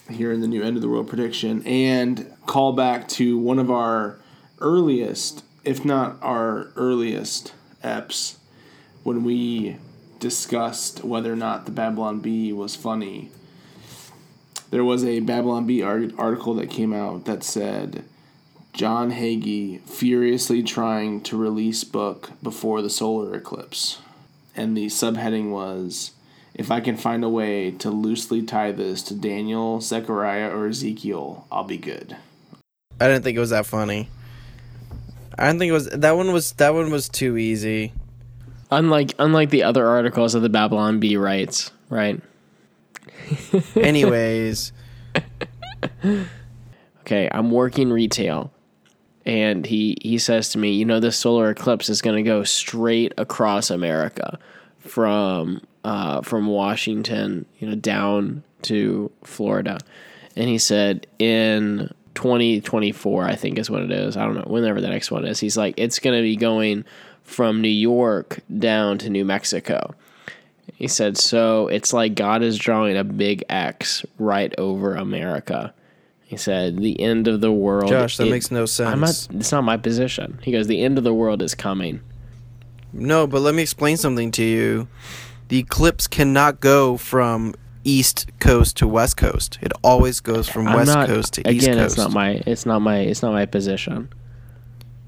hearing 0.09 0.41
the 0.41 0.47
new 0.47 0.61
end 0.61 0.75
of 0.75 0.81
the 0.81 0.89
world 0.89 1.07
prediction 1.07 1.65
and 1.65 2.31
call 2.45 2.73
back 2.73 3.07
to 3.07 3.37
one 3.37 3.57
of 3.57 3.71
our 3.71 4.19
earliest, 4.59 5.43
if 5.63 5.85
not 5.85 6.17
our 6.21 6.71
earliest, 6.75 7.53
eps 7.83 8.35
when 9.03 9.23
we 9.23 9.77
discussed 10.19 11.03
whether 11.03 11.31
or 11.31 11.35
not 11.35 11.65
the 11.65 11.71
Babylon 11.71 12.19
Bee 12.19 12.53
was 12.53 12.75
funny. 12.75 13.29
There 14.71 14.83
was 14.83 15.03
a 15.03 15.19
Babylon 15.19 15.67
Bee 15.67 15.81
art- 15.81 16.13
article 16.17 16.53
that 16.55 16.69
came 16.69 16.93
out 16.93 17.25
that 17.25 17.43
said 17.43 18.05
John 18.73 19.11
Hagee 19.11 19.81
furiously 19.87 20.63
trying 20.63 21.21
to 21.21 21.37
release 21.37 21.83
book 21.83 22.31
before 22.41 22.81
the 22.81 22.89
solar 22.89 23.35
eclipse. 23.35 23.99
And 24.55 24.75
the 24.75 24.87
subheading 24.87 25.51
was 25.51 26.11
if 26.53 26.71
I 26.71 26.79
can 26.79 26.97
find 26.97 27.23
a 27.23 27.29
way 27.29 27.71
to 27.71 27.89
loosely 27.89 28.41
tie 28.41 28.71
this 28.71 29.03
to 29.03 29.15
Daniel, 29.15 29.79
Zechariah, 29.79 30.49
or 30.49 30.67
Ezekiel, 30.67 31.47
I'll 31.51 31.63
be 31.63 31.77
good. 31.77 32.17
I 32.99 33.07
didn't 33.07 33.23
think 33.23 33.37
it 33.37 33.41
was 33.41 33.51
that 33.51 33.65
funny. 33.65 34.09
I 35.37 35.47
didn't 35.47 35.59
think 35.59 35.69
it 35.69 35.73
was 35.73 35.89
that 35.89 36.15
one 36.15 36.31
was 36.31 36.51
that 36.53 36.73
one 36.73 36.91
was 36.91 37.09
too 37.09 37.37
easy. 37.37 37.93
Unlike 38.69 39.15
unlike 39.19 39.49
the 39.49 39.63
other 39.63 39.87
articles 39.87 40.35
of 40.35 40.41
the 40.41 40.49
Babylon 40.49 40.99
Bee 40.99 41.17
writes, 41.17 41.71
right? 41.89 42.21
Anyways, 43.75 44.71
Okay, 47.03 47.27
I'm 47.29 47.51
working 47.51 47.91
retail. 47.91 48.49
And 49.25 49.65
he, 49.65 49.97
he 50.01 50.17
says 50.17 50.49
to 50.49 50.57
me, 50.57 50.73
you 50.73 50.85
know, 50.85 50.99
this 50.99 51.17
solar 51.17 51.49
eclipse 51.49 51.89
is 51.89 52.01
going 52.01 52.17
to 52.17 52.29
go 52.29 52.43
straight 52.43 53.13
across 53.17 53.69
America 53.69 54.37
from 54.79 55.61
uh, 55.83 56.21
from 56.21 56.47
Washington, 56.47 57.45
you 57.59 57.67
know, 57.67 57.75
down 57.75 58.43
to 58.63 59.11
Florida. 59.23 59.79
And 60.35 60.47
he 60.47 60.57
said 60.57 61.07
in 61.19 61.93
2024, 62.15 63.25
I 63.25 63.35
think 63.35 63.57
is 63.57 63.69
what 63.69 63.81
it 63.81 63.91
is. 63.91 64.17
I 64.17 64.25
don't 64.25 64.35
know, 64.35 64.45
whenever 64.47 64.81
the 64.81 64.89
next 64.89 65.11
one 65.11 65.25
is. 65.25 65.39
He's 65.39 65.57
like, 65.57 65.75
it's 65.77 65.99
going 65.99 66.17
to 66.17 66.23
be 66.23 66.35
going 66.35 66.85
from 67.23 67.61
New 67.61 67.67
York 67.67 68.39
down 68.57 68.97
to 68.99 69.09
New 69.09 69.25
Mexico. 69.25 69.93
He 70.73 70.87
said, 70.87 71.17
so 71.17 71.67
it's 71.67 71.93
like 71.93 72.15
God 72.15 72.41
is 72.41 72.57
drawing 72.57 72.97
a 72.97 73.03
big 73.03 73.43
X 73.49 74.05
right 74.17 74.53
over 74.57 74.95
America. 74.95 75.73
He 76.33 76.37
said, 76.37 76.77
the 76.79 76.99
end 76.99 77.27
of 77.27 77.41
the 77.41 77.51
world. 77.51 77.89
Josh, 77.89 78.17
that 78.17 78.27
it- 78.27 78.31
makes 78.31 78.49
no 78.51 78.65
sense. 78.65 78.89
I'm 78.91 78.99
not, 78.99 79.27
it's 79.39 79.51
not 79.51 79.63
my 79.63 79.77
position. 79.77 80.39
He 80.43 80.51
goes, 80.51 80.67
the 80.67 80.81
end 80.81 80.97
of 80.97 81.03
the 81.03 81.13
world 81.13 81.41
is 81.41 81.53
coming. 81.55 82.01
No, 82.91 83.25
but 83.27 83.41
let 83.41 83.55
me 83.55 83.61
explain 83.61 83.97
something 83.97 84.31
to 84.31 84.43
you. 84.43 84.87
The 85.49 85.59
eclipse 85.59 86.07
cannot 86.07 86.59
go 86.59 86.97
from 86.97 87.53
east 87.83 88.27
coast 88.39 88.77
to 88.77 88.87
west 88.87 89.17
coast. 89.17 89.59
It 89.61 89.73
always 89.83 90.19
goes 90.21 90.47
from 90.47 90.67
I'm 90.67 90.75
west 90.77 90.87
not, 90.93 91.07
coast 91.07 91.33
to 91.33 91.41
again, 91.41 91.53
east 91.55 91.65
coast. 91.67 91.73
Again, 91.75 91.85
it's 91.85 91.97
not 91.97 92.11
my, 92.11 92.29
it's 92.45 92.65
not 92.65 92.79
my, 92.81 92.99
it's 92.99 93.21
not 93.21 93.33
my 93.33 93.45
position. 93.45 94.09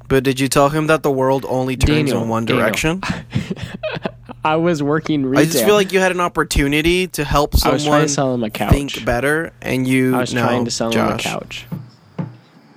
but 0.07 0.23
did 0.23 0.39
you 0.39 0.47
tell 0.47 0.69
him 0.69 0.87
that 0.87 1.01
the 1.03 1.11
world 1.11 1.45
only 1.47 1.75
turns 1.77 1.89
Daniel, 2.09 2.21
in 2.23 2.29
one 2.29 2.45
Daniel, 2.45 2.63
direction? 2.65 3.01
I 4.45 4.57
was 4.57 4.83
working 4.83 5.25
retail. 5.25 5.41
I 5.41 5.51
just 5.51 5.65
feel 5.65 5.73
like 5.73 5.91
you 5.91 5.99
had 5.99 6.11
an 6.11 6.19
opportunity 6.19 7.07
to 7.07 7.23
help 7.23 7.55
I 7.65 7.71
was 7.71 7.83
trying 7.83 7.83
someone 7.83 8.01
to 8.01 8.09
sell 8.09 8.33
him 8.35 8.43
a 8.43 8.51
couch. 8.51 8.71
think 8.71 9.03
better, 9.03 9.51
and 9.59 9.87
you 9.87 10.15
I 10.15 10.19
was 10.19 10.35
no, 10.35 10.43
trying 10.43 10.65
to 10.65 10.71
sell 10.71 10.91
him 10.91 11.07
a 11.07 11.17
couch. 11.17 11.65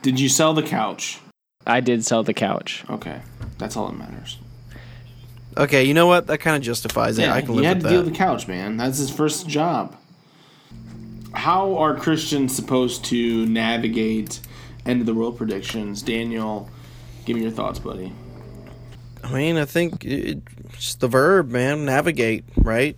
Did 0.01 0.19
you 0.19 0.31
sell 0.31 0.55
the 0.55 0.63
couch? 0.63 1.21
I 1.67 1.81
did 1.81 2.07
sell 2.07 2.23
the 2.23 2.33
couch. 2.33 2.85
Okay, 2.89 3.21
that's 3.59 3.77
all 3.77 3.89
that 3.89 3.99
matters. 3.99 4.39
Okay, 5.59 5.85
you 5.85 5.93
know 5.93 6.07
what? 6.07 6.29
That 6.29 6.39
kind 6.39 6.57
of 6.57 6.63
justifies 6.63 7.19
it. 7.19 7.29
I 7.29 7.43
can 7.43 7.55
live 7.55 7.57
with 7.57 7.57
that. 7.57 7.61
he 7.63 7.67
had 7.67 7.77
with 7.77 7.83
to 7.85 7.89
deal 7.91 8.03
with 8.03 8.13
the 8.13 8.19
couch, 8.19 8.49
man. 8.49 8.79
That's 8.79 8.97
his 8.97 9.11
first 9.11 9.47
job. 9.47 9.95
How 11.35 11.77
are 11.77 11.95
Christians 11.95 12.57
supposed 12.57 13.05
to 13.07 13.45
navigate 13.45 14.41
end 14.87 15.01
of 15.01 15.07
the 15.07 15.13
world 15.13 15.37
predictions? 15.37 16.01
Daniel, 16.01 16.71
give 17.27 17.37
me 17.37 17.43
your 17.43 17.51
thoughts, 17.51 17.79
buddy. 17.79 18.15
I 19.25 19.33
mean, 19.33 19.57
I 19.57 19.65
think 19.65 20.05
it, 20.05 20.43
just 20.73 21.01
the 21.01 21.09
verb, 21.09 21.51
man, 21.51 21.85
navigate, 21.85 22.45
right? 22.57 22.97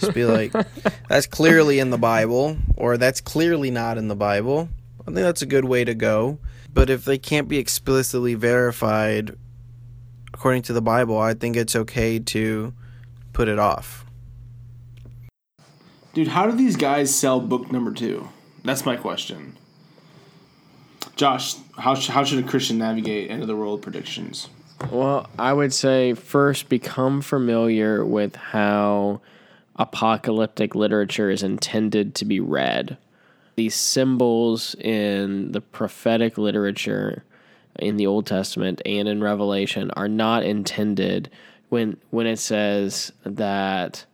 Just 0.00 0.14
be 0.14 0.24
like, 0.24 0.52
that's 1.08 1.26
clearly 1.26 1.78
in 1.78 1.90
the 1.90 1.98
Bible, 1.98 2.56
or 2.76 2.96
that's 2.96 3.20
clearly 3.20 3.70
not 3.70 3.98
in 3.98 4.08
the 4.08 4.16
Bible. 4.16 4.68
I 5.02 5.04
think 5.04 5.16
that's 5.16 5.42
a 5.42 5.46
good 5.46 5.64
way 5.64 5.84
to 5.84 5.94
go. 5.94 6.38
But 6.72 6.90
if 6.90 7.04
they 7.04 7.18
can't 7.18 7.48
be 7.48 7.58
explicitly 7.58 8.34
verified 8.34 9.36
according 10.34 10.62
to 10.62 10.72
the 10.72 10.82
Bible, 10.82 11.18
I 11.18 11.34
think 11.34 11.56
it's 11.56 11.74
okay 11.74 12.18
to 12.18 12.74
put 13.32 13.48
it 13.48 13.58
off. 13.58 14.04
Dude, 16.12 16.28
how 16.28 16.46
do 16.46 16.56
these 16.56 16.76
guys 16.76 17.14
sell 17.14 17.40
book 17.40 17.72
number 17.72 17.92
two? 17.92 18.28
That's 18.64 18.84
my 18.84 18.96
question. 18.96 19.56
Josh, 21.16 21.56
how, 21.78 21.94
sh- 21.94 22.08
how 22.08 22.24
should 22.24 22.44
a 22.44 22.48
Christian 22.48 22.78
navigate 22.78 23.30
end 23.30 23.42
of 23.42 23.48
the 23.48 23.56
world 23.56 23.82
predictions? 23.82 24.48
Well, 24.90 25.28
I 25.38 25.52
would 25.52 25.74
say 25.74 26.14
first 26.14 26.68
become 26.68 27.20
familiar 27.20 28.04
with 28.04 28.36
how 28.36 29.20
apocalyptic 29.76 30.74
literature 30.74 31.30
is 31.30 31.42
intended 31.42 32.14
to 32.16 32.24
be 32.24 32.40
read. 32.40 32.96
These 33.56 33.74
symbols 33.74 34.74
in 34.76 35.52
the 35.52 35.60
prophetic 35.60 36.38
literature 36.38 37.24
in 37.78 37.96
the 37.96 38.06
Old 38.06 38.26
Testament 38.26 38.82
and 38.84 39.08
in 39.08 39.22
Revelation 39.22 39.90
are 39.92 40.08
not 40.08 40.42
intended 40.42 41.30
when 41.68 41.96
when 42.10 42.26
it 42.26 42.38
says 42.38 43.12
that 43.24 44.04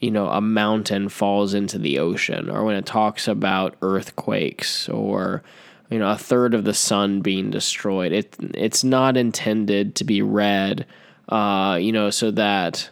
you 0.00 0.10
know 0.10 0.28
a 0.28 0.40
mountain 0.40 1.08
falls 1.08 1.54
into 1.54 1.78
the 1.78 1.98
ocean 1.98 2.48
or 2.48 2.64
when 2.64 2.76
it 2.76 2.86
talks 2.86 3.28
about 3.28 3.76
earthquakes 3.82 4.88
or 4.88 5.42
you 5.92 5.98
know 5.98 6.10
a 6.10 6.16
third 6.16 6.54
of 6.54 6.64
the 6.64 6.74
sun 6.74 7.20
being 7.20 7.50
destroyed. 7.50 8.12
It 8.12 8.34
it's 8.54 8.82
not 8.82 9.16
intended 9.16 9.94
to 9.96 10.04
be 10.04 10.22
read 10.22 10.86
uh, 11.28 11.78
you 11.80 11.92
know 11.92 12.10
so 12.10 12.30
that 12.30 12.88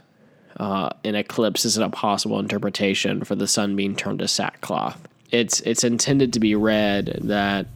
uh, 0.59 0.91
an 1.05 1.15
eclipse 1.15 1.65
isn't 1.65 1.83
a 1.83 1.89
possible 1.89 2.39
interpretation 2.39 3.25
for 3.25 3.35
the 3.35 3.49
sun 3.49 3.75
being 3.75 3.97
turned 3.97 4.19
to 4.19 4.29
sackcloth. 4.29 5.01
It's 5.31 5.61
it's 5.63 5.83
intended 5.83 6.35
to 6.35 6.41
be 6.41 6.55
read 6.55 7.19
that 7.23 7.67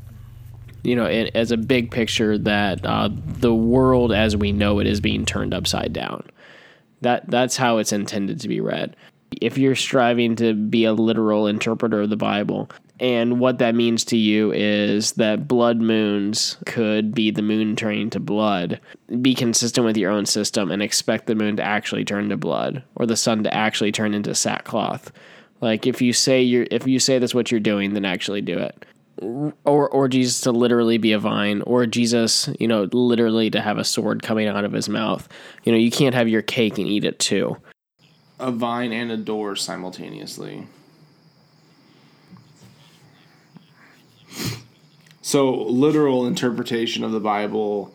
you 0.82 0.94
know 0.94 1.06
it, 1.06 1.30
as 1.34 1.50
a 1.50 1.56
big 1.56 1.90
picture 1.90 2.36
that 2.36 2.84
uh, 2.84 3.08
the 3.10 3.54
world 3.54 4.12
as 4.12 4.36
we 4.36 4.52
know 4.52 4.78
it 4.78 4.86
is 4.86 5.00
being 5.00 5.24
turned 5.24 5.54
upside 5.54 5.94
down. 5.94 6.28
That 7.00 7.30
that's 7.30 7.56
how 7.56 7.78
it's 7.78 7.92
intended 7.92 8.40
to 8.40 8.48
be 8.48 8.60
read. 8.60 8.94
If 9.40 9.56
you're 9.56 9.74
striving 9.74 10.36
to 10.36 10.52
be 10.52 10.84
a 10.84 10.92
literal 10.92 11.46
interpreter 11.46 12.02
of 12.02 12.10
the 12.10 12.16
Bible, 12.16 12.68
and 13.00 13.40
what 13.40 13.58
that 13.58 13.74
means 13.74 14.04
to 14.06 14.16
you 14.16 14.52
is 14.52 15.12
that 15.12 15.48
blood 15.48 15.78
moons 15.80 16.56
could 16.64 17.12
be 17.12 17.30
the 17.30 17.42
moon 17.42 17.74
turning 17.74 18.08
to 18.10 18.20
blood, 18.20 18.80
be 19.20 19.34
consistent 19.34 19.84
with 19.84 19.96
your 19.96 20.12
own 20.12 20.26
system 20.26 20.70
and 20.70 20.80
expect 20.80 21.26
the 21.26 21.34
moon 21.34 21.56
to 21.56 21.62
actually 21.62 22.04
turn 22.04 22.28
to 22.28 22.36
blood 22.36 22.84
or 22.94 23.04
the 23.04 23.16
sun 23.16 23.42
to 23.42 23.54
actually 23.54 23.90
turn 23.90 24.14
into 24.14 24.34
sackcloth. 24.34 25.10
Like 25.60 25.86
if 25.86 26.00
you 26.00 26.12
say 26.12 26.42
you're 26.42 26.66
if 26.70 26.86
you 26.86 27.00
say 27.00 27.18
that's 27.18 27.34
what 27.34 27.50
you're 27.50 27.60
doing, 27.60 27.94
then 27.94 28.04
actually 28.04 28.42
do 28.42 28.58
it. 28.58 28.84
or 29.64 29.88
or 29.88 30.08
Jesus 30.08 30.40
to 30.42 30.52
literally 30.52 30.98
be 30.98 31.12
a 31.12 31.18
vine, 31.18 31.62
or 31.62 31.86
Jesus, 31.86 32.48
you 32.60 32.68
know, 32.68 32.88
literally 32.92 33.50
to 33.50 33.60
have 33.60 33.78
a 33.78 33.84
sword 33.84 34.22
coming 34.22 34.46
out 34.46 34.64
of 34.64 34.72
his 34.72 34.88
mouth. 34.88 35.28
You 35.64 35.72
know, 35.72 35.78
you 35.78 35.90
can't 35.90 36.14
have 36.14 36.28
your 36.28 36.42
cake 36.42 36.78
and 36.78 36.86
eat 36.86 37.04
it 37.04 37.18
too. 37.18 37.56
A 38.38 38.50
vine 38.50 38.92
and 38.92 39.10
a 39.10 39.16
door 39.16 39.56
simultaneously. 39.56 40.66
So, 45.26 45.54
literal 45.54 46.26
interpretation 46.26 47.02
of 47.02 47.10
the 47.10 47.18
Bible 47.18 47.94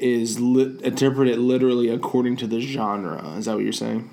is 0.00 0.40
li- 0.40 0.80
interpreted 0.82 1.38
literally 1.38 1.88
according 1.88 2.38
to 2.38 2.48
the 2.48 2.60
genre. 2.60 3.36
Is 3.36 3.44
that 3.44 3.54
what 3.54 3.62
you're 3.62 3.72
saying? 3.72 4.10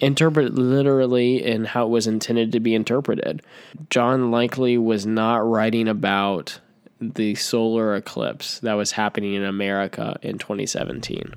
Interpret 0.00 0.54
literally 0.54 1.44
in 1.44 1.66
how 1.66 1.84
it 1.84 1.90
was 1.90 2.06
intended 2.06 2.50
to 2.52 2.60
be 2.60 2.74
interpreted. 2.74 3.42
John 3.90 4.30
likely 4.30 4.78
was 4.78 5.04
not 5.04 5.46
writing 5.46 5.86
about 5.86 6.60
the 6.98 7.34
solar 7.34 7.94
eclipse 7.94 8.58
that 8.60 8.72
was 8.72 8.92
happening 8.92 9.34
in 9.34 9.44
America 9.44 10.18
in 10.22 10.38
2017. 10.38 11.34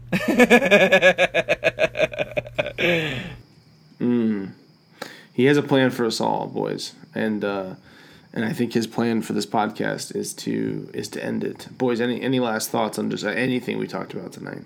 He 5.36 5.46
has 5.48 5.58
a 5.58 5.62
plan 5.62 5.91
for 5.91 6.05
us 6.05 6.22
all, 6.22 6.48
boys, 6.48 6.94
and 7.13 7.44
uh, 7.44 7.75
and 8.36 8.44
I 8.44 8.51
think 8.51 8.74
his 8.74 8.86
plan 8.86 9.22
for 9.22 9.32
this 9.32 9.46
podcast 9.46 10.13
is 10.13 10.34
to 10.34 10.89
is 10.94 11.08
to 11.10 11.24
end 11.24 11.44
it. 11.44 11.70
Boys, 11.77 12.01
any 12.01 12.22
any 12.22 12.42
last 12.42 12.70
thoughts 12.70 13.00
on 13.00 13.10
just 13.10 13.24
anything 13.24 13.77
we 13.80 13.88
talked 13.88 14.13
about 14.13 14.34
tonight? 14.34 14.63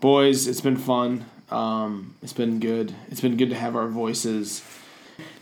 Boys, 0.00 0.48
it's 0.48 0.60
been 0.60 0.76
fun. 0.76 1.26
Um, 1.50 2.16
it's 2.20 2.32
been 2.32 2.58
good. 2.58 2.92
It's 3.08 3.20
been 3.20 3.36
good 3.36 3.50
to 3.50 3.56
have 3.56 3.76
our 3.76 3.86
voices. 3.86 4.64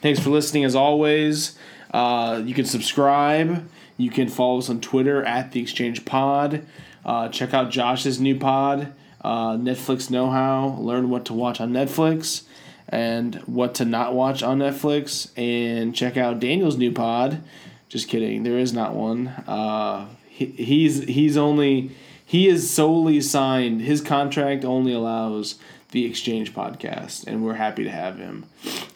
Thanks 0.02 0.20
for 0.20 0.28
listening 0.28 0.64
as 0.64 0.74
always. 0.74 1.56
Uh, 1.94 2.42
you 2.44 2.52
can 2.52 2.66
subscribe. 2.66 3.66
You 3.96 4.10
can 4.10 4.28
follow 4.28 4.58
us 4.58 4.68
on 4.68 4.82
Twitter 4.82 5.24
at 5.24 5.52
the 5.52 5.62
Exchange 5.62 6.04
Pod. 6.04 6.66
Uh, 7.04 7.30
check 7.30 7.54
out 7.54 7.70
Josh's 7.70 8.20
new 8.20 8.38
pod, 8.38 8.92
uh, 9.22 9.52
Netflix 9.52 10.10
Know 10.10 10.30
How. 10.30 10.76
Learn 10.78 11.08
what 11.08 11.24
to 11.26 11.32
watch 11.32 11.60
on 11.60 11.72
Netflix 11.72 12.42
and 12.90 13.36
what 13.46 13.74
to 13.76 13.84
not 13.84 14.14
watch 14.14 14.42
on 14.42 14.58
Netflix. 14.58 15.30
And 15.38 15.94
check 15.94 16.16
out 16.16 16.40
Daniel's 16.40 16.76
new 16.76 16.92
pod. 16.92 17.42
Just 17.88 18.08
kidding, 18.08 18.42
there 18.42 18.58
is 18.58 18.72
not 18.72 18.94
one. 18.94 19.28
Uh, 19.46 20.08
he, 20.28 20.46
he's 20.46 21.04
he's 21.04 21.36
only 21.36 21.90
he 22.24 22.48
is 22.48 22.70
solely 22.70 23.20
signed. 23.20 23.80
His 23.80 24.00
contract 24.00 24.64
only 24.64 24.92
allows 24.92 25.56
the 25.90 26.04
Exchange 26.06 26.54
podcast, 26.54 27.26
and 27.26 27.44
we're 27.44 27.54
happy 27.54 27.82
to 27.82 27.90
have 27.90 28.18
him. 28.18 28.46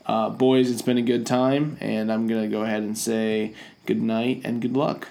Uh, 0.07 0.31
boys, 0.31 0.71
it's 0.71 0.83
been 0.83 0.99
a 0.99 1.03
good 1.03 1.27
time, 1.27 1.77
and 1.81 2.13
I'm 2.13 2.29
gonna 2.29 2.49
go 2.49 2.63
ahead 2.63 2.83
and 2.83 2.97
say 2.97 3.55
good 3.87 4.01
night 4.01 4.43
and 4.45 4.63
good 4.63 4.77
luck. 4.77 5.09